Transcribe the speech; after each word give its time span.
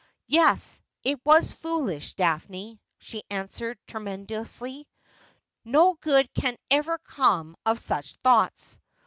'Yes; 0.25 0.81
it 1.03 1.23
was 1.23 1.51
foolish. 1.53 2.15
Daphne,' 2.15 2.81
she 2.97 3.21
answered 3.29 3.77
tremulously.' 3.85 4.87
No 5.63 5.93
good 6.01 6.27
can 6.33 6.57
ever 6.71 6.97
come 7.03 7.55
of 7.67 7.77
such 7.77 8.13
thoughts. 8.23 8.79